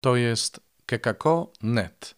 To 0.00 0.16
jest 0.16 0.60
kekako.net. 0.86 2.14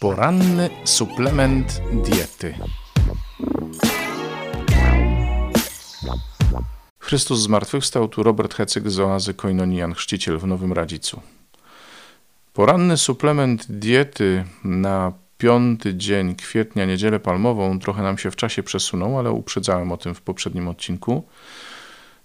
Poranny 0.00 0.70
suplement 0.84 1.80
diety. 1.92 2.54
Chrystus 6.98 7.40
zmartwychwstał, 7.40 8.08
tu 8.08 8.22
Robert 8.22 8.54
Hecyk 8.54 8.90
z 8.90 9.00
oazy 9.00 9.34
Koinonian, 9.34 9.94
chrzciciel 9.94 10.38
w 10.38 10.46
Nowym 10.46 10.72
Radzicu. 10.72 11.20
Poranny 12.52 12.96
suplement 12.96 13.72
diety 13.72 14.44
na 14.64 15.12
piąty 15.38 15.94
dzień 15.94 16.34
kwietnia, 16.34 16.84
niedzielę 16.84 17.20
palmową, 17.20 17.78
trochę 17.78 18.02
nam 18.02 18.18
się 18.18 18.30
w 18.30 18.36
czasie 18.36 18.62
przesunął, 18.62 19.18
ale 19.18 19.30
uprzedzałem 19.30 19.92
o 19.92 19.96
tym 19.96 20.14
w 20.14 20.22
poprzednim 20.22 20.68
odcinku. 20.68 21.24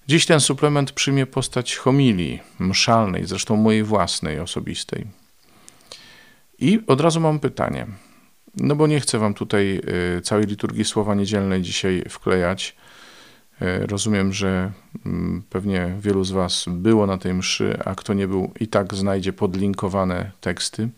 Dziś 0.08 0.26
ten 0.26 0.40
suplement 0.40 0.92
przyjmie 0.92 1.26
postać 1.26 1.76
homilii 1.76 2.42
mszalnej, 2.60 3.26
zresztą 3.26 3.56
mojej 3.56 3.84
własnej, 3.84 4.40
osobistej. 4.40 5.06
I 6.60 6.80
od 6.88 7.02
razu 7.02 7.20
mam 7.20 7.40
pytanie, 7.40 7.88
no 8.58 8.76
bo 8.76 8.88
nie 8.88 9.00
chcę 9.00 9.20
wam 9.20 9.34
tutaj 9.34 9.82
y, 10.18 10.22
całej 10.22 10.46
liturgii 10.46 10.86
słowa 10.86 11.16
niedzielnej 11.16 11.62
dzisiaj 11.62 12.04
wklejać. 12.10 12.76
Y, 13.62 13.88
rozumiem, 13.88 14.34
że 14.34 14.72
mm, 15.06 15.44
pewnie 15.50 15.96
wielu 16.00 16.24
z 16.24 16.32
was 16.32 16.66
było 16.68 17.08
na 17.08 17.18
tej 17.18 17.34
mszy, 17.34 17.80
a 17.86 17.96
kto 17.96 18.14
nie 18.14 18.28
był 18.28 18.52
i 18.60 18.68
tak 18.68 18.94
znajdzie 18.94 19.34
podlinkowane 19.34 20.32
teksty. 20.42 20.90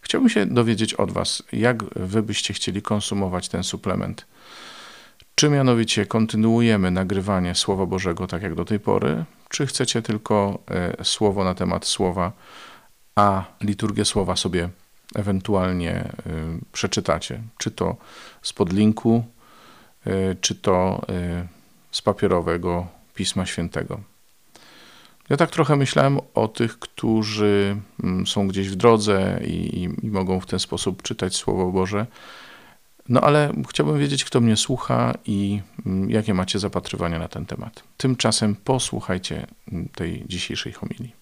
Chciałbym 0.00 0.30
się 0.30 0.46
dowiedzieć 0.46 0.94
od 0.94 1.12
was, 1.12 1.42
jak 1.52 1.84
wy 1.84 2.22
byście 2.22 2.54
chcieli 2.54 2.82
konsumować 2.82 3.48
ten 3.48 3.64
suplement. 3.64 4.26
Czy 5.40 5.50
mianowicie 5.50 6.06
kontynuujemy 6.06 6.90
nagrywanie 6.90 7.54
Słowa 7.54 7.86
Bożego 7.86 8.26
tak 8.26 8.42
jak 8.42 8.54
do 8.54 8.64
tej 8.64 8.80
pory, 8.80 9.24
czy 9.48 9.66
chcecie 9.66 10.02
tylko 10.02 10.58
e, 10.70 11.04
słowo 11.04 11.44
na 11.44 11.54
temat 11.54 11.86
słowa, 11.86 12.32
a 13.16 13.44
liturgię 13.60 14.04
słowa 14.04 14.36
sobie 14.36 14.68
ewentualnie 15.14 15.92
e, 15.92 16.12
przeczytacie? 16.72 17.42
Czy 17.58 17.70
to 17.70 17.96
z 18.42 18.52
podlinku, 18.52 19.24
e, 20.06 20.34
czy 20.34 20.54
to 20.54 21.06
z 21.90 22.02
papierowego 22.02 22.86
Pisma 23.14 23.46
Świętego. 23.46 24.00
Ja 25.30 25.36
tak 25.36 25.50
trochę 25.50 25.76
myślałem 25.76 26.18
o 26.34 26.48
tych, 26.48 26.78
którzy 26.78 27.76
mm, 28.02 28.26
są 28.26 28.48
gdzieś 28.48 28.68
w 28.68 28.76
drodze 28.76 29.40
i, 29.44 29.88
i 30.02 30.08
mogą 30.08 30.40
w 30.40 30.46
ten 30.46 30.58
sposób 30.58 31.02
czytać 31.02 31.36
Słowo 31.36 31.72
Boże. 31.72 32.06
No 33.10 33.20
ale 33.20 33.52
chciałbym 33.68 33.98
wiedzieć, 33.98 34.24
kto 34.24 34.40
mnie 34.40 34.56
słucha 34.56 35.14
i 35.26 35.60
mm, 35.86 36.10
jakie 36.10 36.34
macie 36.34 36.58
zapatrywania 36.58 37.18
na 37.18 37.28
ten 37.28 37.46
temat. 37.46 37.82
Tymczasem 37.96 38.56
posłuchajcie 38.56 39.46
mm, 39.72 39.88
tej 39.88 40.24
dzisiejszej 40.28 40.72
homilii. 40.72 41.14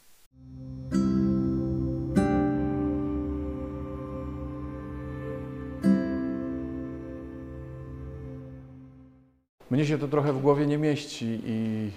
Mnie 9.71 9.87
się 9.87 9.99
to 9.99 10.09
trochę 10.09 10.33
w 10.33 10.41
głowie 10.41 10.67
nie 10.67 10.79
mieści 10.79 11.41
i 11.45 11.91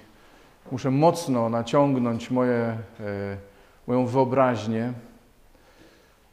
muszę 0.71 0.91
mocno 0.91 1.49
naciągnąć 1.49 2.31
moje, 2.31 2.55
e, 2.55 2.77
moją 3.87 4.05
wyobraźnię, 4.05 4.93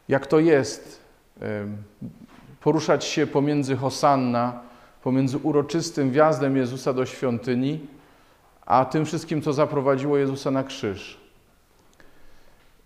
jak 0.08 0.26
to 0.26 0.40
jest 0.40 1.00
poruszać 2.60 3.04
się 3.04 3.26
pomiędzy 3.26 3.76
Hosanna, 3.76 4.60
pomiędzy 5.02 5.38
uroczystym 5.38 6.10
wjazdem 6.10 6.56
Jezusa 6.56 6.92
do 6.92 7.06
świątyni, 7.06 7.80
a 8.66 8.84
tym 8.84 9.04
wszystkim, 9.04 9.42
co 9.42 9.52
zaprowadziło 9.52 10.18
Jezusa 10.18 10.50
na 10.50 10.64
krzyż. 10.64 11.20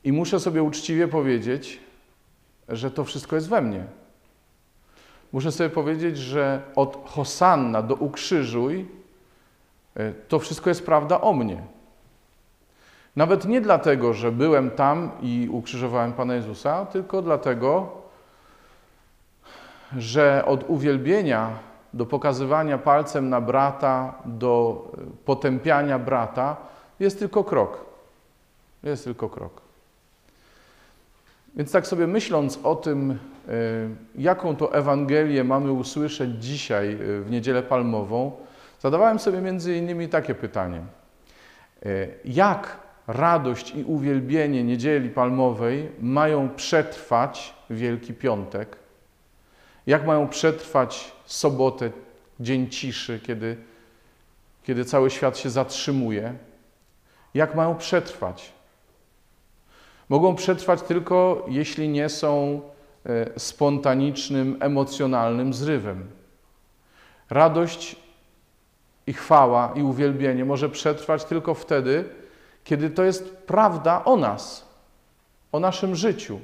I 0.04 0.12
muszę 0.12 0.40
sobie 0.40 0.62
uczciwie 0.62 1.08
powiedzieć, 1.08 1.80
że 2.68 2.90
to 2.90 3.04
wszystko 3.04 3.36
jest 3.36 3.48
we 3.48 3.62
mnie. 3.62 3.84
Muszę 5.32 5.52
sobie 5.52 5.70
powiedzieć, 5.70 6.18
że 6.18 6.62
od 6.76 7.08
Hosanna 7.08 7.82
do 7.82 7.94
ukrzyżuj 7.94 8.86
e, 9.96 10.12
to 10.12 10.38
wszystko 10.38 10.70
jest 10.70 10.86
prawda 10.86 11.20
o 11.20 11.32
mnie. 11.32 11.62
Nawet 13.16 13.44
nie 13.44 13.60
dlatego, 13.60 14.14
że 14.14 14.32
byłem 14.32 14.70
tam 14.70 15.10
i 15.22 15.48
ukrzyżowałem 15.50 16.12
Pana 16.12 16.34
Jezusa, 16.34 16.86
tylko 16.86 17.22
dlatego, 17.22 18.01
że 19.98 20.44
od 20.46 20.64
uwielbienia 20.68 21.58
do 21.94 22.06
pokazywania 22.06 22.78
palcem 22.78 23.28
na 23.28 23.40
brata, 23.40 24.14
do 24.24 24.84
e, 24.98 25.00
potępiania 25.24 25.98
brata 25.98 26.56
jest 27.00 27.18
tylko 27.18 27.44
krok. 27.44 27.84
Jest 28.82 29.04
tylko 29.04 29.28
krok. 29.28 29.60
Więc 31.56 31.72
tak 31.72 31.86
sobie 31.86 32.06
myśląc 32.06 32.58
o 32.62 32.74
tym, 32.74 33.10
e, 33.10 33.16
jaką 34.18 34.56
to 34.56 34.74
Ewangelię 34.74 35.44
mamy 35.44 35.72
usłyszeć 35.72 36.30
dzisiaj 36.44 36.92
e, 36.92 36.96
w 37.20 37.30
Niedzielę 37.30 37.62
Palmową, 37.62 38.32
zadawałem 38.80 39.18
sobie 39.18 39.40
między 39.40 39.76
innymi 39.76 40.08
takie 40.08 40.34
pytanie. 40.34 40.80
Jak 42.24 42.76
radość 43.06 43.74
i 43.74 43.84
uwielbienie 43.84 44.64
Niedzieli 44.64 45.10
Palmowej 45.10 45.88
mają 46.00 46.48
przetrwać 46.48 47.54
Wielki 47.70 48.14
Piątek? 48.14 48.81
Jak 49.86 50.06
mają 50.06 50.28
przetrwać 50.28 51.12
sobotę, 51.26 51.90
dzień 52.40 52.70
ciszy, 52.70 53.20
kiedy, 53.26 53.56
kiedy 54.64 54.84
cały 54.84 55.10
świat 55.10 55.38
się 55.38 55.50
zatrzymuje? 55.50 56.34
Jak 57.34 57.54
mają 57.54 57.76
przetrwać? 57.76 58.52
Mogą 60.08 60.34
przetrwać 60.34 60.82
tylko, 60.82 61.46
jeśli 61.48 61.88
nie 61.88 62.08
są 62.08 62.60
e, 63.06 63.40
spontanicznym, 63.40 64.56
emocjonalnym 64.60 65.54
zrywem. 65.54 66.10
Radość 67.30 67.96
i 69.06 69.12
chwała 69.12 69.72
i 69.76 69.82
uwielbienie 69.82 70.44
może 70.44 70.68
przetrwać 70.68 71.24
tylko 71.24 71.54
wtedy, 71.54 72.04
kiedy 72.64 72.90
to 72.90 73.02
jest 73.04 73.36
prawda 73.36 74.04
o 74.04 74.16
nas, 74.16 74.68
o 75.52 75.60
naszym 75.60 75.96
życiu. 75.96 76.40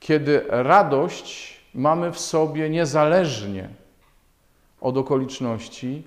Kiedy 0.00 0.44
radość 0.48 1.61
mamy 1.74 2.12
w 2.12 2.18
sobie 2.18 2.70
niezależnie 2.70 3.68
od 4.80 4.96
okoliczności 4.96 6.02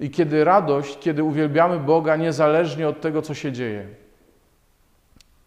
i 0.00 0.10
kiedy 0.10 0.44
radość, 0.44 0.98
kiedy 1.00 1.24
uwielbiamy 1.24 1.78
Boga 1.78 2.16
niezależnie 2.16 2.88
od 2.88 3.00
tego, 3.00 3.22
co 3.22 3.34
się 3.34 3.52
dzieje. 3.52 3.88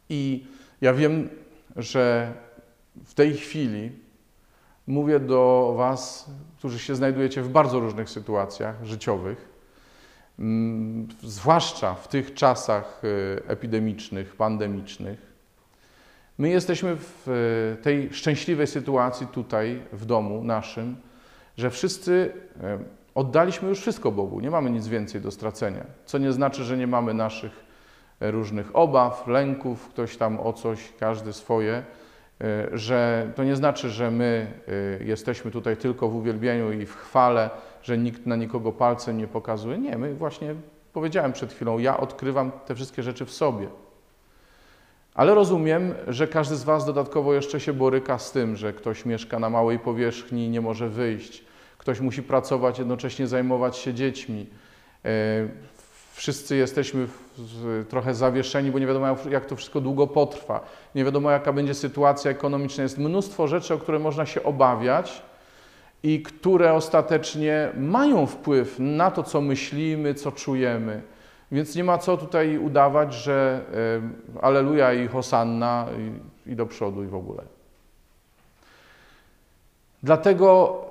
I 0.09 0.45
ja 0.81 0.93
wiem, 0.93 1.29
że 1.75 2.33
w 3.05 3.13
tej 3.13 3.33
chwili 3.33 3.91
mówię 4.87 5.19
do 5.19 5.73
Was, 5.77 6.29
którzy 6.57 6.79
się 6.79 6.95
znajdujecie 6.95 7.41
w 7.41 7.49
bardzo 7.49 7.79
różnych 7.79 8.09
sytuacjach 8.09 8.85
życiowych, 8.85 9.49
mm, 10.39 11.07
zwłaszcza 11.23 11.93
w 11.93 12.07
tych 12.07 12.33
czasach 12.33 13.01
y, 13.03 13.41
epidemicznych, 13.47 14.35
pandemicznych, 14.35 15.24
My 16.37 16.49
jesteśmy 16.49 16.95
w 16.95 17.27
e, 17.29 17.75
tej 17.83 18.13
szczęśliwej 18.13 18.67
sytuacji 18.67 19.27
tutaj, 19.27 19.81
w 19.93 20.05
domu 20.05 20.43
naszym, 20.43 20.95
że 21.57 21.69
wszyscy 21.69 22.33
e, 22.63 22.79
oddaliśmy 23.15 23.69
już 23.69 23.79
wszystko 23.79 24.11
Bogu, 24.11 24.39
nie 24.39 24.51
mamy 24.51 24.69
nic 24.69 24.87
więcej 24.87 25.21
do 25.21 25.31
stracenia. 25.31 25.85
Co 26.05 26.17
nie 26.17 26.31
znaczy, 26.31 26.63
że 26.63 26.77
nie 26.77 26.87
mamy 26.87 27.13
naszych 27.13 27.65
e, 28.19 28.31
różnych 28.31 28.75
obaw, 28.75 29.27
lęków, 29.27 29.89
ktoś 29.89 30.17
tam 30.17 30.39
o 30.39 30.53
coś, 30.53 30.93
każdy 30.99 31.33
swoje, 31.33 31.83
że 32.73 33.31
to 33.35 33.43
nie 33.43 33.55
znaczy, 33.55 33.89
że 33.89 34.11
my 34.11 34.47
jesteśmy 35.05 35.51
tutaj 35.51 35.77
tylko 35.77 36.09
w 36.09 36.15
uwielbieniu 36.15 36.71
i 36.71 36.85
w 36.85 36.95
chwale, 36.95 37.49
że 37.81 37.97
nikt 37.97 38.25
na 38.25 38.35
nikogo 38.35 38.71
palcem 38.71 39.17
nie 39.17 39.27
pokazuje. 39.27 39.77
Nie, 39.77 39.97
my 39.97 40.13
właśnie 40.13 40.55
powiedziałem 40.93 41.33
przed 41.33 41.53
chwilą, 41.53 41.77
ja 41.77 41.97
odkrywam 41.97 42.51
te 42.65 42.75
wszystkie 42.75 43.03
rzeczy 43.03 43.25
w 43.25 43.31
sobie. 43.31 43.67
Ale 45.15 45.35
rozumiem, 45.35 45.93
że 46.07 46.27
każdy 46.27 46.55
z 46.55 46.63
Was 46.63 46.85
dodatkowo 46.85 47.33
jeszcze 47.33 47.59
się 47.59 47.73
boryka 47.73 48.19
z 48.19 48.31
tym, 48.31 48.55
że 48.55 48.73
ktoś 48.73 49.05
mieszka 49.05 49.39
na 49.39 49.49
małej 49.49 49.79
powierzchni 49.79 50.45
i 50.45 50.49
nie 50.49 50.61
może 50.61 50.89
wyjść, 50.89 51.43
ktoś 51.77 51.99
musi 51.99 52.23
pracować, 52.23 52.79
jednocześnie 52.79 53.27
zajmować 53.27 53.77
się 53.77 53.93
dziećmi. 53.93 54.45
E, 55.05 55.09
wszyscy 56.13 56.55
jesteśmy 56.55 57.07
trochę 57.89 58.13
zawieszeni, 58.13 58.71
bo 58.71 58.79
nie 58.79 58.87
wiadomo, 58.87 59.17
jak 59.29 59.45
to 59.45 59.55
wszystko 59.55 59.81
długo 59.81 60.07
potrwa. 60.07 60.65
Nie 60.95 61.05
wiadomo, 61.05 61.31
jaka 61.31 61.53
będzie 61.53 61.73
sytuacja 61.73 62.31
ekonomiczna. 62.31 62.83
Jest 62.83 62.97
mnóstwo 62.97 63.47
rzeczy, 63.47 63.73
o 63.73 63.77
które 63.77 63.99
można 63.99 64.25
się 64.25 64.43
obawiać 64.43 65.21
i 66.03 66.21
które 66.21 66.73
ostatecznie 66.73 67.69
mają 67.77 68.25
wpływ 68.25 68.75
na 68.79 69.11
to, 69.11 69.23
co 69.23 69.41
myślimy, 69.41 70.13
co 70.13 70.31
czujemy. 70.31 71.01
Więc 71.51 71.75
nie 71.75 71.83
ma 71.83 71.97
co 71.97 72.17
tutaj 72.17 72.57
udawać, 72.57 73.13
że 73.13 73.61
y, 74.37 74.41
aleluja 74.41 74.93
i 74.93 75.07
hosanna 75.07 75.87
i, 76.45 76.51
i 76.51 76.55
do 76.55 76.65
przodu 76.65 77.03
i 77.03 77.07
w 77.07 77.15
ogóle. 77.15 77.43
Dlatego 80.03 80.81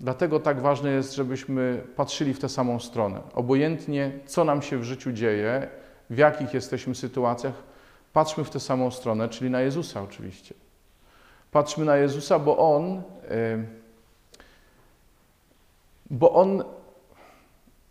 Dlatego 0.00 0.40
tak 0.40 0.60
ważne 0.60 0.90
jest, 0.90 1.14
żebyśmy 1.14 1.82
patrzyli 1.96 2.34
w 2.34 2.38
tę 2.38 2.48
samą 2.48 2.80
stronę. 2.80 3.20
Obojętnie, 3.34 4.12
co 4.26 4.44
nam 4.44 4.62
się 4.62 4.78
w 4.78 4.84
życiu 4.84 5.12
dzieje, 5.12 5.68
w 6.10 6.18
jakich 6.18 6.54
jesteśmy 6.54 6.94
sytuacjach, 6.94 7.54
patrzmy 8.12 8.44
w 8.44 8.50
tę 8.50 8.60
samą 8.60 8.90
stronę, 8.90 9.28
czyli 9.28 9.50
na 9.50 9.60
Jezusa 9.60 10.02
oczywiście. 10.02 10.54
Patrzmy 11.52 11.84
na 11.84 11.96
Jezusa, 11.96 12.38
bo 12.38 12.76
On, 12.76 13.02
bo 16.10 16.32
On 16.32 16.64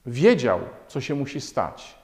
wiedział, 0.08 0.60
co 0.88 1.02
się 1.02 1.16
musi 1.16 1.42
stać. 1.42 1.96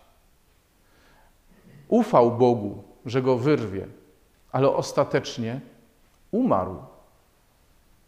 Ufał 1.88 2.32
Bogu, 2.38 2.84
że 3.06 3.22
go 3.22 3.38
wyrwie, 3.38 3.88
ale 4.52 4.70
ostatecznie 4.70 5.62
umarł, 6.32 6.76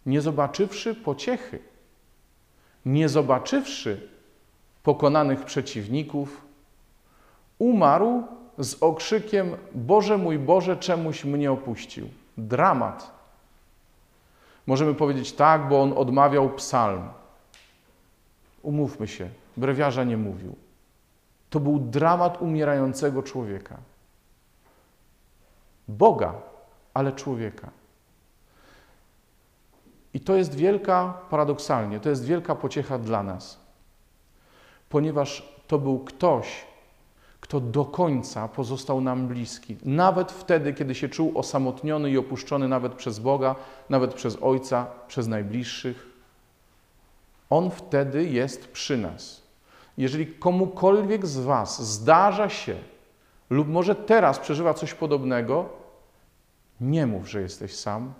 nie 0.05 0.21
zobaczywszy 0.21 0.95
pociechy, 0.95 1.59
nie 2.85 3.09
zobaczywszy 3.09 4.09
pokonanych 4.83 5.45
przeciwników, 5.45 6.45
umarł 7.59 8.23
z 8.57 8.83
okrzykiem: 8.83 9.57
Boże 9.73 10.17
mój 10.17 10.39
Boże, 10.39 10.77
czemuś 10.77 11.25
mnie 11.25 11.51
opuścił. 11.51 12.09
Dramat. 12.37 13.11
Możemy 14.67 14.93
powiedzieć 14.93 15.33
tak, 15.33 15.69
bo 15.69 15.81
on 15.81 15.93
odmawiał 15.97 16.49
psalm. 16.49 17.09
Umówmy 18.61 19.07
się, 19.07 19.29
brewiarza 19.57 20.03
nie 20.03 20.17
mówił. 20.17 20.55
To 21.49 21.59
był 21.59 21.79
dramat 21.79 22.41
umierającego 22.41 23.23
człowieka. 23.23 23.77
Boga, 25.87 26.33
ale 26.93 27.11
człowieka. 27.11 27.69
I 30.13 30.19
to 30.19 30.35
jest 30.35 30.55
wielka, 30.55 31.13
paradoksalnie, 31.29 31.99
to 31.99 32.09
jest 32.09 32.25
wielka 32.25 32.55
pociecha 32.55 32.97
dla 32.97 33.23
nas, 33.23 33.59
ponieważ 34.89 35.53
to 35.67 35.79
był 35.79 35.99
ktoś, 35.99 36.65
kto 37.41 37.59
do 37.59 37.85
końca 37.85 38.47
pozostał 38.47 39.01
nam 39.01 39.27
bliski. 39.27 39.77
Nawet 39.83 40.31
wtedy, 40.31 40.73
kiedy 40.73 40.95
się 40.95 41.09
czuł 41.09 41.37
osamotniony 41.37 42.09
i 42.09 42.17
opuszczony 42.17 42.67
nawet 42.67 42.93
przez 42.93 43.19
Boga, 43.19 43.55
nawet 43.89 44.13
przez 44.13 44.37
Ojca, 44.41 44.87
przez 45.07 45.27
najbliższych. 45.27 46.07
On 47.49 47.71
wtedy 47.71 48.23
jest 48.23 48.67
przy 48.67 48.97
nas. 48.97 49.44
Jeżeli 49.97 50.27
komukolwiek 50.27 51.25
z 51.25 51.39
Was 51.39 51.93
zdarza 51.93 52.49
się, 52.49 52.75
lub 53.49 53.67
może 53.67 53.95
teraz 53.95 54.39
przeżywa 54.39 54.73
coś 54.73 54.93
podobnego, 54.93 55.69
nie 56.81 57.07
mów, 57.07 57.29
że 57.29 57.41
jesteś 57.41 57.75
sam, 57.75 58.13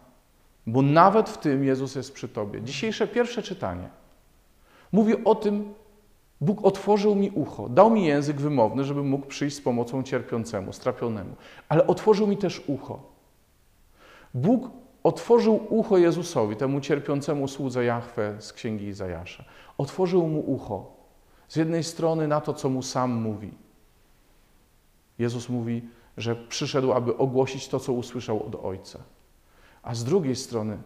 bo 0.68 0.81
nawet 0.81 1.30
w 1.30 1.38
tym 1.38 1.63
Jezus 1.63 1.95
jest 1.95 2.13
przy 2.13 2.30
Tobie. 2.30 2.62
Dzisiejsze 2.62 3.07
pierwsze 3.07 3.44
czytanie 3.44 3.89
mówi 4.92 5.24
o 5.24 5.36
tym, 5.36 5.74
Bóg 6.42 6.66
otworzył 6.66 7.16
mi 7.16 7.30
ucho, 7.30 7.69
dał 7.69 7.89
mi 7.89 8.06
język 8.06 8.42
wymowny, 8.42 8.83
żebym 8.83 9.07
mógł 9.07 9.25
przyjść 9.25 9.56
z 9.56 9.62
pomocą 9.62 10.04
cierpiącemu, 10.04 10.74
strapionemu, 10.74 11.36
ale 11.69 11.88
otworzył 11.88 12.27
mi 12.27 12.38
też 12.38 12.63
ucho. 12.68 13.00
Bóg 14.33 14.69
otworzył 15.04 15.68
ucho 15.69 15.98
Jezusowi, 15.98 16.56
temu 16.56 16.81
cierpiącemu 16.81 17.48
słudze 17.48 17.86
Jahwe 17.86 18.36
z 18.39 18.54
księgi 18.54 18.86
Izajasza. 18.86 19.44
Otworzył 19.77 20.27
mu 20.27 20.39
ucho. 20.39 20.95
Z 21.48 21.56
jednej 21.56 21.84
strony 21.84 22.28
na 22.28 22.42
to, 22.42 22.54
co 22.54 22.70
mu 22.70 22.82
sam 22.82 23.12
mówi. 23.12 23.52
Jezus 25.20 25.50
mówi, 25.50 25.90
że 26.18 26.36
przyszedł, 26.36 26.94
aby 26.94 27.18
ogłosić 27.18 27.68
to, 27.68 27.80
co 27.80 27.94
usłyszał 27.94 28.44
od 28.48 28.56
Ojca. 28.56 29.00
A 29.84 29.96
z 29.96 30.04
drugiej 30.04 30.36
strony, 30.36 30.78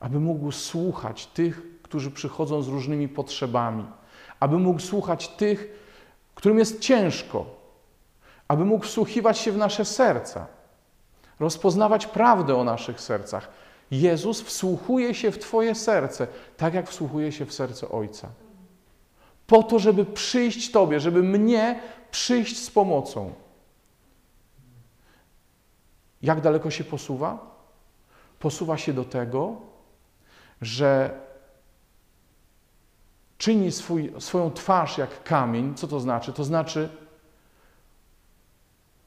aby 0.00 0.20
mógł 0.20 0.52
słuchać 0.52 1.26
tych, 1.26 1.62
którzy 1.82 2.10
przychodzą 2.10 2.62
z 2.62 2.68
różnymi 2.68 3.08
potrzebami, 3.08 3.84
aby 4.40 4.58
mógł 4.58 4.80
słuchać 4.80 5.28
tych, 5.28 5.68
którym 6.34 6.58
jest 6.58 6.80
ciężko, 6.80 7.46
aby 8.48 8.64
mógł 8.64 8.84
wsłuchiwać 8.84 9.38
się 9.38 9.52
w 9.52 9.56
nasze 9.56 9.84
serca, 9.84 10.46
rozpoznawać 11.40 12.06
prawdę 12.06 12.56
o 12.56 12.64
naszych 12.64 13.00
sercach. 13.00 13.48
Jezus 13.90 14.42
wsłuchuje 14.42 15.14
się 15.14 15.30
w 15.30 15.38
Twoje 15.38 15.74
serce, 15.74 16.26
tak 16.56 16.74
jak 16.74 16.88
wsłuchuje 16.88 17.32
się 17.32 17.46
w 17.46 17.54
serce 17.54 17.88
Ojca. 17.88 18.28
Po 19.46 19.62
to, 19.62 19.78
żeby 19.78 20.04
przyjść 20.04 20.70
Tobie, 20.70 21.00
żeby 21.00 21.22
mnie 21.22 21.80
przyjść 22.10 22.62
z 22.62 22.70
pomocą. 22.70 23.32
Jak 26.22 26.40
daleko 26.40 26.70
się 26.70 26.84
posuwa? 26.84 27.54
Posuwa 28.38 28.78
się 28.78 28.92
do 28.92 29.04
tego, 29.04 29.56
że 30.60 31.20
czyni 33.38 33.72
swój, 33.72 34.12
swoją 34.18 34.50
twarz 34.50 34.98
jak 34.98 35.22
kamień. 35.22 35.74
Co 35.74 35.88
to 35.88 36.00
znaczy? 36.00 36.32
To 36.32 36.44
znaczy, 36.44 36.88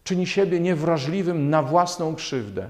czyni 0.03 0.27
siebie 0.27 0.59
niewrażliwym 0.59 1.49
na 1.49 1.63
własną 1.63 2.15
krzywdę, 2.15 2.69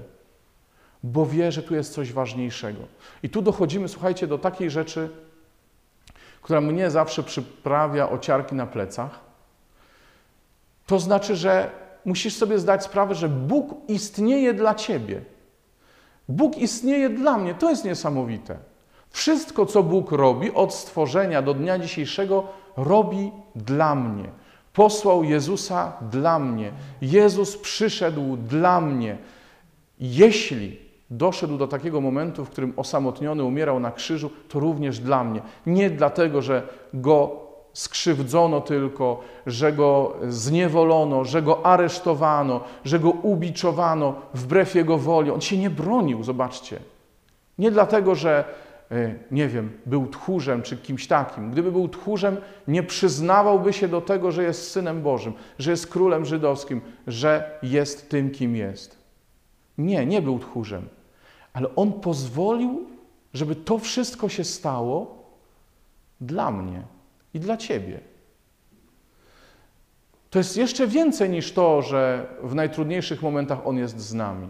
bo 1.02 1.26
wie, 1.26 1.52
że 1.52 1.62
tu 1.62 1.74
jest 1.74 1.92
coś 1.92 2.12
ważniejszego. 2.12 2.80
I 3.22 3.30
tu 3.30 3.42
dochodzimy, 3.42 3.88
słuchajcie, 3.88 4.26
do 4.26 4.38
takiej 4.38 4.70
rzeczy, 4.70 5.10
która 6.42 6.60
mnie 6.60 6.90
zawsze 6.90 7.22
przyprawia 7.22 8.10
ociarki 8.10 8.54
na 8.54 8.66
plecach. 8.66 9.20
To 10.86 10.98
znaczy, 10.98 11.36
że 11.36 11.70
musisz 12.04 12.36
sobie 12.36 12.58
zdać 12.58 12.84
sprawę, 12.84 13.14
że 13.14 13.28
Bóg 13.28 13.74
istnieje 13.88 14.54
dla 14.54 14.74
ciebie. 14.74 15.20
Bóg 16.28 16.58
istnieje 16.58 17.10
dla 17.10 17.38
mnie. 17.38 17.54
To 17.54 17.70
jest 17.70 17.84
niesamowite. 17.84 18.58
Wszystko, 19.10 19.66
co 19.66 19.82
Bóg 19.82 20.12
robi 20.12 20.52
od 20.52 20.74
stworzenia 20.74 21.42
do 21.42 21.54
dnia 21.54 21.78
dzisiejszego, 21.78 22.46
robi 22.76 23.32
dla 23.54 23.94
mnie. 23.94 24.28
Posłał 24.72 25.24
Jezusa 25.24 25.92
dla 26.10 26.38
mnie. 26.38 26.72
Jezus 27.00 27.56
przyszedł 27.56 28.36
dla 28.36 28.80
mnie. 28.80 29.18
Jeśli 30.00 30.87
doszedł 31.10 31.58
do 31.58 31.68
takiego 31.68 32.00
momentu, 32.00 32.44
w 32.44 32.50
którym 32.50 32.72
osamotniony 32.76 33.44
umierał 33.44 33.80
na 33.80 33.92
krzyżu, 33.92 34.30
to 34.48 34.60
również 34.60 34.98
dla 34.98 35.24
mnie. 35.24 35.40
Nie 35.66 35.90
dlatego, 35.90 36.42
że 36.42 36.62
go 36.94 37.48
skrzywdzono 37.72 38.60
tylko, 38.60 39.20
że 39.46 39.72
go 39.72 40.16
zniewolono, 40.28 41.24
że 41.24 41.42
go 41.42 41.66
aresztowano, 41.66 42.60
że 42.84 42.98
go 42.98 43.10
ubiczowano 43.10 44.14
wbrew 44.34 44.74
jego 44.74 44.98
woli. 44.98 45.30
On 45.30 45.40
się 45.40 45.58
nie 45.58 45.70
bronił, 45.70 46.22
zobaczcie. 46.22 46.78
Nie 47.58 47.70
dlatego, 47.70 48.14
że 48.14 48.44
E, 48.90 49.14
nie 49.30 49.48
wiem, 49.48 49.70
był 49.86 50.06
tchórzem 50.06 50.62
czy 50.62 50.76
kimś 50.76 51.06
takim. 51.06 51.50
Gdyby 51.50 51.72
był 51.72 51.88
tchórzem, 51.88 52.36
nie 52.68 52.82
przyznawałby 52.82 53.72
się 53.72 53.88
do 53.88 54.00
tego, 54.00 54.32
że 54.32 54.42
jest 54.42 54.70
synem 54.70 55.02
Bożym, 55.02 55.32
że 55.58 55.70
jest 55.70 55.86
królem 55.86 56.24
żydowskim, 56.24 56.80
że 57.06 57.58
jest 57.62 58.10
tym, 58.10 58.30
kim 58.30 58.56
jest. 58.56 58.98
Nie, 59.78 60.06
nie 60.06 60.22
był 60.22 60.38
tchórzem. 60.38 60.88
Ale 61.58 61.74
on 61.76 61.92
pozwolił, 61.92 62.86
żeby 63.34 63.54
to 63.54 63.78
wszystko 63.78 64.28
się 64.28 64.44
stało 64.44 65.24
dla 66.20 66.50
mnie 66.50 66.82
i 67.34 67.40
dla 67.40 67.56
ciebie. 67.56 68.00
To 70.30 70.38
jest 70.38 70.56
jeszcze 70.56 70.86
więcej 70.86 71.30
niż 71.30 71.52
to, 71.52 71.82
że 71.82 72.26
w 72.42 72.54
najtrudniejszych 72.54 73.22
momentach 73.22 73.66
on 73.66 73.76
jest 73.76 73.98
z 74.00 74.14
nami. 74.14 74.48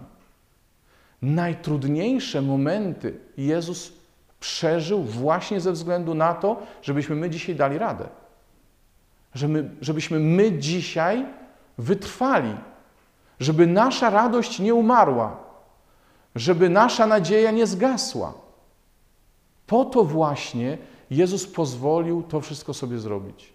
Najtrudniejsze 1.23 2.43
momenty 2.43 3.19
Jezus 3.37 3.93
przeżył 4.41 5.03
właśnie 5.03 5.61
ze 5.61 5.73
względu 5.73 6.15
na 6.15 6.35
to, 6.35 6.63
żebyśmy 6.83 7.17
my 7.17 7.31
dzisiaj 7.31 7.57
dali 7.57 7.79
radę. 7.79 8.09
Że 9.35 9.49
my, 9.49 9.71
żebyśmy 9.81 10.19
my 10.19 10.59
dzisiaj 10.59 11.27
wytrwali, 11.79 12.57
żeby 13.41 13.67
nasza 13.67 14.11
radość 14.11 14.59
nie 14.59 14.75
umarła, 14.75 15.48
żeby 16.35 16.69
nasza 16.69 17.07
nadzieja 17.07 17.51
nie 17.51 17.67
zgasła. 17.67 18.35
Po 19.67 19.85
to 19.85 20.05
właśnie 20.05 20.79
Jezus 21.11 21.47
pozwolił 21.47 22.23
to 22.23 22.41
wszystko 22.41 22.75
sobie 22.75 22.99
zrobić. 22.99 23.53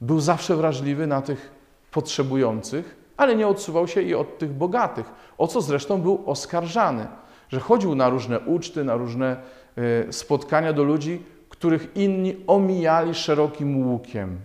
Był 0.00 0.20
zawsze 0.20 0.56
wrażliwy 0.56 1.06
na 1.06 1.22
tych 1.22 1.50
potrzebujących, 1.90 2.96
ale 3.16 3.36
nie 3.36 3.48
odsuwał 3.48 3.88
się 3.88 4.02
i 4.02 4.14
od 4.14 4.38
tych 4.38 4.52
bogatych, 4.52 5.12
o 5.38 5.46
co 5.46 5.60
zresztą 5.60 6.02
był 6.02 6.22
oskarżany 6.26 7.06
że 7.52 7.60
chodził 7.60 7.94
na 7.94 8.08
różne 8.08 8.40
uczty, 8.40 8.84
na 8.84 8.96
różne 8.96 9.36
e, 9.76 10.12
spotkania 10.12 10.72
do 10.72 10.82
ludzi, 10.82 11.22
których 11.48 11.96
inni 11.96 12.36
omijali 12.46 13.14
szerokim 13.14 13.86
łukiem, 13.86 14.40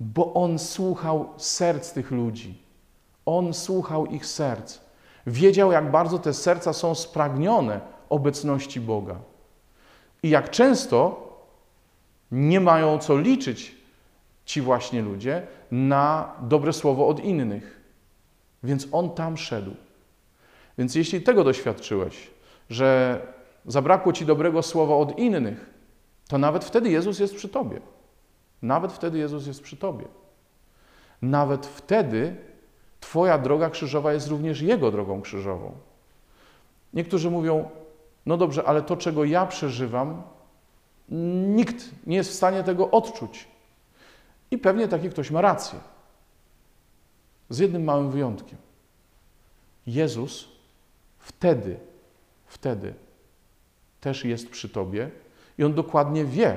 bo 0.00 0.34
on 0.34 0.58
słuchał 0.58 1.28
serc 1.36 1.92
tych 1.92 2.10
ludzi. 2.10 2.58
On 3.26 3.54
słuchał 3.54 4.06
ich 4.06 4.26
serc. 4.26 4.78
Wiedział, 5.26 5.72
jak 5.72 5.90
bardzo 5.90 6.18
te 6.18 6.34
serca 6.34 6.72
są 6.72 6.94
spragnione 6.94 7.80
obecności 8.08 8.80
Boga. 8.80 9.16
I 10.22 10.30
jak 10.30 10.50
często 10.50 11.26
nie 12.32 12.60
mają 12.60 12.98
co 12.98 13.18
liczyć 13.18 13.76
ci 14.44 14.60
właśnie 14.60 15.02
ludzie 15.02 15.46
na 15.70 16.32
dobre 16.40 16.72
słowo 16.72 17.08
od 17.08 17.24
innych. 17.24 17.80
Więc 18.62 18.88
on 18.92 19.10
tam 19.10 19.36
szedł. 19.36 19.74
Więc 20.78 20.94
jeśli 20.94 21.22
tego 21.22 21.44
doświadczyłeś, 21.44 22.30
że 22.70 23.20
zabrakło 23.66 24.12
ci 24.12 24.26
dobrego 24.26 24.62
słowa 24.62 24.94
od 24.96 25.18
innych, 25.18 25.70
to 26.28 26.38
nawet 26.38 26.64
wtedy 26.64 26.90
Jezus 26.90 27.18
jest 27.18 27.34
przy 27.34 27.48
tobie. 27.48 27.80
Nawet 28.62 28.92
wtedy 28.92 29.18
Jezus 29.18 29.46
jest 29.46 29.62
przy 29.62 29.76
tobie. 29.76 30.04
Nawet 31.22 31.66
wtedy 31.66 32.36
Twoja 33.00 33.38
droga 33.38 33.70
krzyżowa 33.70 34.12
jest 34.12 34.28
również 34.28 34.60
Jego 34.60 34.90
drogą 34.90 35.22
krzyżową. 35.22 35.72
Niektórzy 36.94 37.30
mówią, 37.30 37.68
no 38.26 38.36
dobrze, 38.36 38.64
ale 38.64 38.82
to, 38.82 38.96
czego 38.96 39.24
ja 39.24 39.46
przeżywam, 39.46 40.22
nikt 41.48 41.84
nie 42.06 42.16
jest 42.16 42.30
w 42.30 42.34
stanie 42.34 42.62
tego 42.62 42.90
odczuć. 42.90 43.48
I 44.50 44.58
pewnie 44.58 44.88
taki 44.88 45.10
ktoś 45.10 45.30
ma 45.30 45.40
rację. 45.40 45.78
Z 47.50 47.58
jednym 47.58 47.84
małym 47.84 48.10
wyjątkiem. 48.10 48.58
Jezus 49.86 50.48
wtedy, 51.18 51.76
wtedy 52.46 52.94
też 54.00 54.24
jest 54.24 54.50
przy 54.50 54.68
Tobie 54.68 55.10
i 55.58 55.64
On 55.64 55.74
dokładnie 55.74 56.24
wie, 56.24 56.56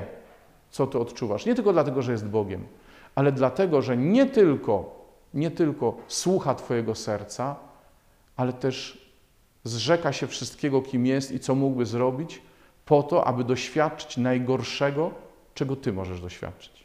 co 0.70 0.86
Ty 0.86 0.98
odczuwasz. 0.98 1.46
Nie 1.46 1.54
tylko 1.54 1.72
dlatego, 1.72 2.02
że 2.02 2.12
jest 2.12 2.26
Bogiem, 2.26 2.66
ale 3.14 3.32
dlatego, 3.32 3.82
że 3.82 3.96
nie 3.96 4.26
tylko, 4.26 4.99
nie 5.34 5.50
tylko 5.50 5.96
słucha 6.08 6.54
Twojego 6.54 6.94
serca, 6.94 7.56
ale 8.36 8.52
też 8.52 9.10
zrzeka 9.64 10.12
się 10.12 10.26
wszystkiego, 10.26 10.82
kim 10.82 11.06
jest 11.06 11.32
i 11.32 11.40
co 11.40 11.54
mógłby 11.54 11.86
zrobić, 11.86 12.42
po 12.86 13.02
to, 13.02 13.24
aby 13.26 13.44
doświadczyć 13.44 14.16
najgorszego, 14.16 15.10
czego 15.54 15.76
Ty 15.76 15.92
możesz 15.92 16.20
doświadczyć. 16.20 16.84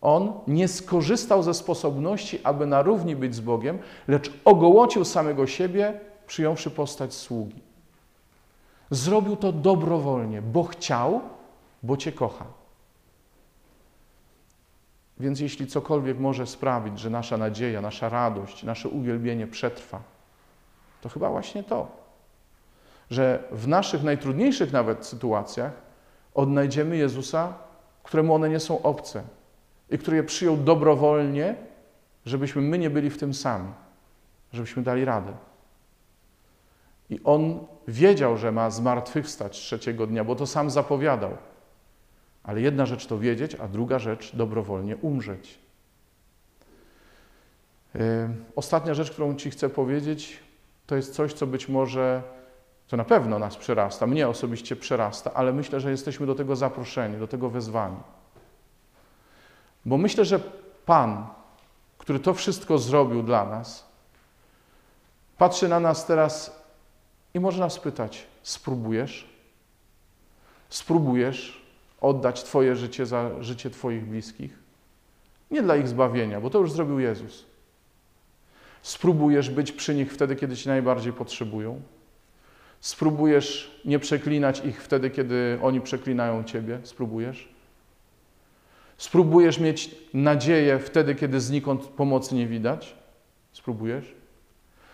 On 0.00 0.32
nie 0.46 0.68
skorzystał 0.68 1.42
ze 1.42 1.54
sposobności, 1.54 2.40
aby 2.44 2.66
na 2.66 2.82
równi 2.82 3.16
być 3.16 3.34
z 3.34 3.40
Bogiem, 3.40 3.78
lecz 4.08 4.32
ogołocił 4.44 5.04
samego 5.04 5.46
siebie, 5.46 6.00
przyjąwszy 6.26 6.70
postać 6.70 7.14
sługi. 7.14 7.60
Zrobił 8.90 9.36
to 9.36 9.52
dobrowolnie, 9.52 10.42
bo 10.42 10.64
chciał, 10.64 11.20
bo 11.82 11.96
Cię 11.96 12.12
kocha. 12.12 12.61
Więc 15.22 15.40
jeśli 15.40 15.66
cokolwiek 15.66 16.18
może 16.18 16.46
sprawić, 16.46 16.98
że 16.98 17.10
nasza 17.10 17.36
nadzieja, 17.36 17.80
nasza 17.80 18.08
radość, 18.08 18.62
nasze 18.62 18.88
uwielbienie 18.88 19.46
przetrwa, 19.46 20.00
to 21.00 21.08
chyba 21.08 21.30
właśnie 21.30 21.62
to, 21.62 21.88
że 23.10 23.44
w 23.52 23.68
naszych 23.68 24.02
najtrudniejszych 24.02 24.72
nawet 24.72 25.06
sytuacjach 25.06 25.72
odnajdziemy 26.34 26.96
Jezusa, 26.96 27.54
któremu 28.02 28.34
one 28.34 28.48
nie 28.48 28.60
są 28.60 28.82
obce 28.82 29.22
i 29.90 29.98
który 29.98 30.16
je 30.16 30.22
przyjął 30.22 30.56
dobrowolnie, 30.56 31.54
żebyśmy 32.26 32.62
my 32.62 32.78
nie 32.78 32.90
byli 32.90 33.10
w 33.10 33.18
tym 33.18 33.34
sami, 33.34 33.72
żebyśmy 34.52 34.82
dali 34.82 35.04
radę. 35.04 35.32
I 37.10 37.20
on 37.24 37.66
wiedział, 37.88 38.36
że 38.36 38.52
ma 38.52 38.70
zmartwychwstać 38.70 39.58
trzeciego 39.58 40.06
dnia, 40.06 40.24
bo 40.24 40.34
to 40.34 40.46
sam 40.46 40.70
zapowiadał. 40.70 41.36
Ale 42.44 42.60
jedna 42.60 42.86
rzecz 42.86 43.06
to 43.06 43.18
wiedzieć, 43.18 43.54
a 43.54 43.68
druga 43.68 43.98
rzecz 43.98 44.36
dobrowolnie 44.36 44.96
umrzeć. 44.96 45.58
Yy, 47.94 48.00
ostatnia 48.56 48.94
rzecz, 48.94 49.10
którą 49.10 49.36
Ci 49.36 49.50
chcę 49.50 49.68
powiedzieć, 49.68 50.38
to 50.86 50.96
jest 50.96 51.14
coś, 51.14 51.32
co 51.32 51.46
być 51.46 51.68
może, 51.68 52.22
co 52.86 52.96
na 52.96 53.04
pewno 53.04 53.38
nas 53.38 53.56
przerasta, 53.56 54.06
mnie 54.06 54.28
osobiście 54.28 54.76
przerasta, 54.76 55.34
ale 55.34 55.52
myślę, 55.52 55.80
że 55.80 55.90
jesteśmy 55.90 56.26
do 56.26 56.34
tego 56.34 56.56
zaproszeni, 56.56 57.18
do 57.18 57.28
tego 57.28 57.50
wezwani. 57.50 57.96
Bo 59.84 59.98
myślę, 59.98 60.24
że 60.24 60.40
Pan, 60.86 61.26
który 61.98 62.18
to 62.18 62.34
wszystko 62.34 62.78
zrobił 62.78 63.22
dla 63.22 63.44
nas, 63.44 63.86
patrzy 65.38 65.68
na 65.68 65.80
nas 65.80 66.06
teraz 66.06 66.62
i 67.34 67.40
może 67.40 67.60
nas 67.60 67.78
pytać: 67.78 68.26
spróbujesz? 68.42 69.28
Spróbujesz 70.68 71.61
oddać 72.02 72.42
Twoje 72.42 72.76
życie 72.76 73.06
za 73.06 73.42
życie 73.42 73.70
Twoich 73.70 74.06
bliskich? 74.06 74.58
Nie 75.50 75.62
dla 75.62 75.76
ich 75.76 75.88
zbawienia, 75.88 76.40
bo 76.40 76.50
to 76.50 76.58
już 76.58 76.72
zrobił 76.72 76.98
Jezus. 76.98 77.44
Spróbujesz 78.82 79.50
być 79.50 79.72
przy 79.72 79.94
nich 79.94 80.12
wtedy, 80.12 80.36
kiedy 80.36 80.56
Cię 80.56 80.70
najbardziej 80.70 81.12
potrzebują? 81.12 81.82
Spróbujesz 82.80 83.80
nie 83.84 83.98
przeklinać 83.98 84.64
ich 84.64 84.82
wtedy, 84.82 85.10
kiedy 85.10 85.58
oni 85.62 85.80
przeklinają 85.80 86.44
Ciebie? 86.44 86.80
Spróbujesz? 86.82 87.48
Spróbujesz 88.96 89.58
mieć 89.58 89.94
nadzieję 90.14 90.78
wtedy, 90.78 91.14
kiedy 91.14 91.40
znikąd 91.40 91.86
pomocy 91.86 92.34
nie 92.34 92.46
widać? 92.46 92.94
Spróbujesz? 93.52 94.14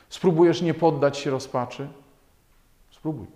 Spróbujesz 0.09 0.63
nie 0.63 0.75
poddać 0.75 1.19
się 1.19 1.31
rozpaczy? 1.31 1.89
Spróbuj. 2.91 3.27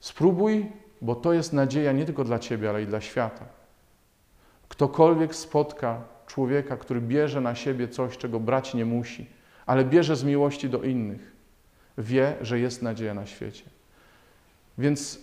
Spróbuj, 0.00 0.72
bo 1.02 1.14
to 1.14 1.32
jest 1.32 1.52
nadzieja 1.52 1.92
nie 1.92 2.04
tylko 2.04 2.24
dla 2.24 2.38
Ciebie, 2.38 2.70
ale 2.70 2.82
i 2.82 2.86
dla 2.86 3.00
świata. 3.00 3.44
Ktokolwiek 4.68 5.34
spotka 5.34 6.00
człowieka, 6.26 6.76
który 6.76 7.00
bierze 7.00 7.40
na 7.40 7.54
siebie 7.54 7.88
coś, 7.88 8.18
czego 8.18 8.40
brać 8.40 8.74
nie 8.74 8.84
musi, 8.84 9.26
ale 9.66 9.84
bierze 9.84 10.16
z 10.16 10.24
miłości 10.24 10.68
do 10.68 10.82
innych, 10.82 11.32
wie, 11.98 12.34
że 12.40 12.58
jest 12.58 12.82
nadzieja 12.82 13.14
na 13.14 13.26
świecie. 13.26 13.64
Więc 14.78 15.18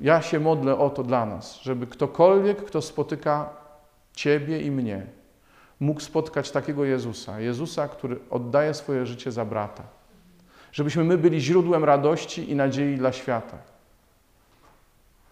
ja 0.00 0.22
się 0.22 0.40
modlę 0.40 0.78
o 0.78 0.90
to 0.90 1.02
dla 1.02 1.26
nas, 1.26 1.60
żeby 1.62 1.86
ktokolwiek, 1.86 2.64
kto 2.64 2.82
spotyka 2.82 3.50
Ciebie 4.12 4.60
i 4.60 4.70
mnie, 4.70 5.06
mógł 5.80 6.00
spotkać 6.00 6.50
takiego 6.50 6.84
Jezusa, 6.84 7.40
Jezusa, 7.40 7.88
który 7.88 8.18
oddaje 8.30 8.74
swoje 8.74 9.06
życie 9.06 9.32
za 9.32 9.44
brata. 9.44 9.82
Żebyśmy 10.72 11.04
my 11.04 11.18
byli 11.18 11.40
źródłem 11.40 11.84
radości 11.84 12.50
i 12.50 12.54
nadziei 12.54 12.96
dla 12.96 13.12
świata. 13.12 13.58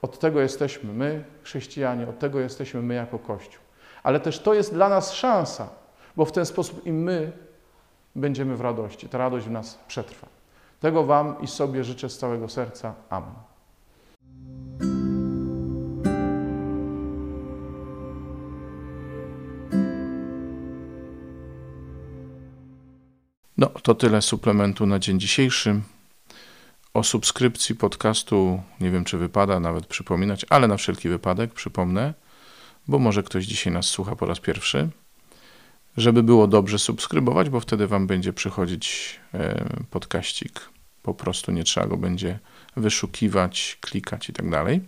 Od 0.02 0.18
tego 0.18 0.40
jesteśmy 0.40 0.92
my, 0.92 1.24
chrześcijanie, 1.42 2.08
od 2.08 2.18
tego 2.18 2.40
jesteśmy 2.40 2.82
my 2.82 2.94
jako 2.94 3.18
Kościół. 3.18 3.62
Ale 4.02 4.20
też 4.20 4.38
to 4.38 4.54
jest 4.54 4.74
dla 4.74 4.88
nas 4.88 5.12
szansa, 5.12 5.68
bo 6.16 6.24
w 6.24 6.32
ten 6.32 6.46
sposób 6.46 6.86
i 6.86 6.92
my 6.92 7.32
będziemy 8.16 8.56
w 8.56 8.60
radości. 8.60 9.08
Ta 9.08 9.18
radość 9.18 9.46
w 9.46 9.50
nas 9.50 9.78
przetrwa. 9.88 10.26
Tego 10.80 11.04
Wam 11.04 11.36
i 11.40 11.46
sobie 11.46 11.84
życzę 11.84 12.08
z 12.08 12.18
całego 12.18 12.48
serca. 12.48 12.94
Amen. 13.10 13.34
No, 23.56 23.66
to 23.66 23.94
tyle 23.94 24.22
suplementu 24.22 24.86
na 24.86 24.98
dzień 24.98 25.20
dzisiejszy. 25.20 25.80
O 26.94 27.02
subskrypcji 27.02 27.74
podcastu 27.74 28.62
nie 28.80 28.90
wiem, 28.90 29.04
czy 29.04 29.18
wypada 29.18 29.60
nawet 29.60 29.86
przypominać, 29.86 30.46
ale 30.50 30.68
na 30.68 30.76
wszelki 30.76 31.08
wypadek 31.08 31.52
przypomnę, 31.54 32.14
bo 32.88 32.98
może 32.98 33.22
ktoś 33.22 33.44
dzisiaj 33.44 33.72
nas 33.72 33.86
słucha 33.86 34.16
po 34.16 34.26
raz 34.26 34.40
pierwszy. 34.40 34.88
Żeby 35.96 36.22
było 36.22 36.46
dobrze 36.46 36.78
subskrybować, 36.78 37.50
bo 37.50 37.60
wtedy 37.60 37.86
Wam 37.86 38.06
będzie 38.06 38.32
przychodzić 38.32 39.20
e, 39.34 39.64
podkaścik. 39.90 40.60
Po 41.02 41.14
prostu 41.14 41.52
nie 41.52 41.64
trzeba 41.64 41.86
go 41.86 41.96
będzie 41.96 42.38
wyszukiwać, 42.76 43.78
klikać 43.80 44.28
i 44.28 44.32
tak 44.32 44.50
dalej. 44.50 44.80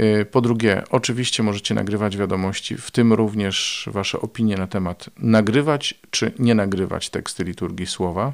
Y, 0.00 0.24
po 0.24 0.40
drugie, 0.40 0.82
oczywiście 0.90 1.42
możecie 1.42 1.74
nagrywać 1.74 2.16
wiadomości, 2.16 2.76
w 2.76 2.90
tym 2.90 3.12
również 3.12 3.88
Wasze 3.92 4.20
opinie 4.20 4.56
na 4.56 4.66
temat 4.66 5.10
nagrywać 5.16 5.94
czy 6.10 6.32
nie 6.38 6.54
nagrywać 6.54 7.10
teksty 7.10 7.44
liturgii 7.44 7.86
słowa. 7.86 8.32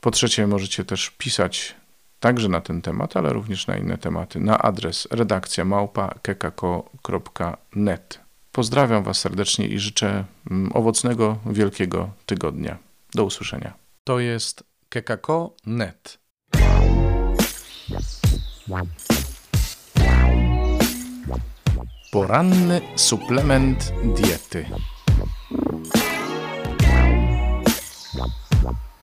Po 0.00 0.10
trzecie, 0.10 0.46
możecie 0.46 0.84
też 0.84 1.10
pisać 1.10 1.74
także 2.20 2.48
na 2.48 2.60
ten 2.60 2.82
temat, 2.82 3.16
ale 3.16 3.32
również 3.32 3.66
na 3.66 3.76
inne 3.76 3.98
tematy 3.98 4.40
na 4.40 4.58
adres 4.58 5.08
redakcja 5.10 5.64
małpa 5.64 6.14
kekako.net. 6.22 8.20
Pozdrawiam 8.52 9.02
Was 9.02 9.18
serdecznie 9.18 9.66
i 9.66 9.78
życzę 9.78 10.24
mm, 10.50 10.70
owocnego, 10.74 11.38
wielkiego 11.46 12.10
tygodnia. 12.26 12.78
Do 13.14 13.24
usłyszenia. 13.24 13.74
To 14.04 14.20
jest 14.20 14.64
kekako.net. 14.88 16.18
Poranny 22.12 22.80
suplement 22.96 23.92
diety. 24.16 24.66